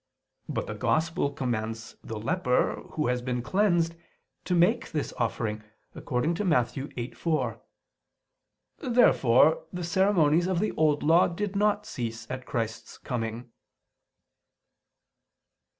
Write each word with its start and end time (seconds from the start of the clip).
But 0.49 0.65
the 0.65 0.73
Gospel 0.73 1.29
commands 1.31 1.95
the 2.03 2.17
leper, 2.17 2.81
who 2.93 3.05
has 3.05 3.21
been 3.21 3.43
cleansed, 3.43 3.93
to 4.45 4.55
make 4.55 4.91
this 4.93 5.13
offering 5.19 5.61
(Matt. 5.93 6.05
8:4). 6.07 7.59
Therefore 8.79 9.65
the 9.71 9.83
ceremonies 9.83 10.47
of 10.47 10.57
the 10.59 10.71
Old 10.71 11.03
Law 11.03 11.27
did 11.27 11.55
not 11.55 11.85
cease 11.85 12.25
at 12.31 12.47
Christ's 12.47 12.97
coming. 12.97 13.51